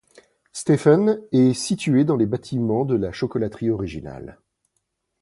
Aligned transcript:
Stephen 0.51 1.21
et 1.31 1.53
situé 1.53 2.03
dans 2.05 2.15
les 2.15 2.25
bâtiments 2.25 2.85
de 2.85 2.95
la 2.95 3.11
chocolaterie 3.11 3.69
originale. 3.69 4.39